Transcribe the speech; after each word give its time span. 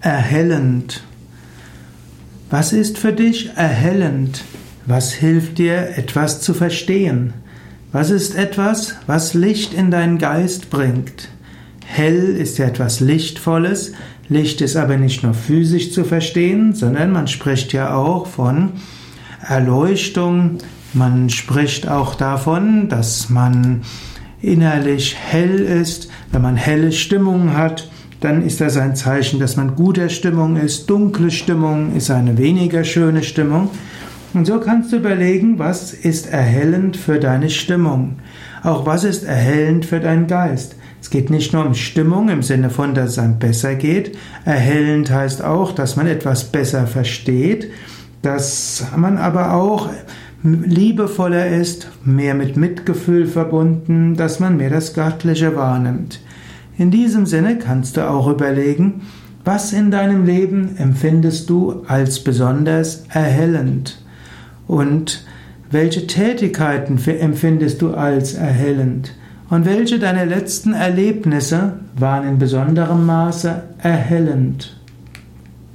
erhellend. 0.00 1.02
Was 2.50 2.72
ist 2.72 2.98
für 2.98 3.12
dich 3.12 3.50
erhellend? 3.56 4.44
Was 4.86 5.12
hilft 5.12 5.58
dir, 5.58 5.96
etwas 5.96 6.40
zu 6.40 6.54
verstehen? 6.54 7.34
Was 7.92 8.10
ist 8.10 8.34
etwas, 8.34 8.96
was 9.06 9.34
Licht 9.34 9.74
in 9.74 9.90
deinen 9.90 10.18
Geist 10.18 10.70
bringt? 10.70 11.28
Hell 11.84 12.36
ist 12.36 12.58
ja 12.58 12.66
etwas 12.66 13.00
Lichtvolles. 13.00 13.92
Licht 14.28 14.60
ist 14.60 14.76
aber 14.76 14.96
nicht 14.96 15.22
nur 15.22 15.34
physisch 15.34 15.92
zu 15.92 16.04
verstehen, 16.04 16.74
sondern 16.74 17.12
man 17.12 17.28
spricht 17.28 17.72
ja 17.72 17.94
auch 17.94 18.26
von 18.26 18.72
Erleuchtung. 19.46 20.58
Man 20.92 21.30
spricht 21.30 21.88
auch 21.88 22.14
davon, 22.14 22.88
dass 22.88 23.30
man 23.30 23.82
innerlich 24.40 25.16
hell 25.16 25.60
ist. 25.60 26.10
Wenn 26.30 26.42
man 26.42 26.56
helle 26.56 26.92
Stimmung 26.92 27.54
hat, 27.54 27.90
dann 28.20 28.42
ist 28.44 28.60
das 28.60 28.76
ein 28.76 28.96
Zeichen, 28.96 29.38
dass 29.38 29.56
man 29.56 29.76
guter 29.76 30.08
Stimmung 30.08 30.56
ist. 30.56 30.90
Dunkle 30.90 31.30
Stimmung 31.30 31.94
ist 31.96 32.10
eine 32.10 32.36
weniger 32.38 32.84
schöne 32.84 33.22
Stimmung. 33.22 33.70
Und 34.34 34.46
so 34.46 34.60
kannst 34.60 34.92
du 34.92 34.96
überlegen, 34.96 35.58
was 35.58 35.92
ist 35.92 36.30
erhellend 36.30 36.96
für 36.96 37.18
deine 37.18 37.48
Stimmung. 37.48 38.16
Auch 38.62 38.84
was 38.86 39.04
ist 39.04 39.24
erhellend 39.24 39.86
für 39.86 40.00
deinen 40.00 40.26
Geist. 40.26 40.74
Es 41.00 41.10
geht 41.10 41.30
nicht 41.30 41.52
nur 41.52 41.64
um 41.64 41.74
Stimmung 41.74 42.28
im 42.28 42.42
Sinne 42.42 42.70
von, 42.70 42.94
dass 42.94 43.10
es 43.10 43.18
einem 43.18 43.38
besser 43.38 43.76
geht. 43.76 44.18
Erhellend 44.44 45.10
heißt 45.10 45.42
auch, 45.42 45.72
dass 45.72 45.96
man 45.96 46.08
etwas 46.08 46.44
besser 46.44 46.86
versteht, 46.86 47.70
dass 48.22 48.84
man 48.96 49.16
aber 49.16 49.54
auch 49.54 49.88
liebevoller 50.42 51.48
ist, 51.48 51.88
mehr 52.04 52.34
mit 52.34 52.56
Mitgefühl 52.56 53.26
verbunden, 53.26 54.16
dass 54.16 54.40
man 54.40 54.56
mehr 54.56 54.70
das 54.70 54.94
Göttliche 54.94 55.56
wahrnimmt. 55.56 56.20
In 56.78 56.92
diesem 56.92 57.26
Sinne 57.26 57.58
kannst 57.58 57.96
du 57.96 58.08
auch 58.08 58.28
überlegen, 58.28 59.02
was 59.44 59.72
in 59.72 59.90
deinem 59.90 60.24
Leben 60.24 60.76
empfindest 60.76 61.50
du 61.50 61.82
als 61.88 62.22
besonders 62.22 63.04
erhellend 63.08 64.00
und 64.68 65.24
welche 65.72 66.06
Tätigkeiten 66.06 67.00
empfindest 67.04 67.82
du 67.82 67.94
als 67.94 68.34
erhellend 68.34 69.12
und 69.50 69.64
welche 69.66 69.98
deiner 69.98 70.24
letzten 70.24 70.72
Erlebnisse 70.72 71.80
waren 71.96 72.28
in 72.28 72.38
besonderem 72.38 73.04
Maße 73.06 73.60
erhellend. 73.78 74.77